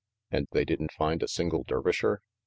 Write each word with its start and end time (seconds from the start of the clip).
""And 0.31 0.47
they 0.51 0.65
didn't 0.65 0.93
find 0.93 1.21
a 1.21 1.27
single 1.27 1.63
Dervisher?" 1.63 2.21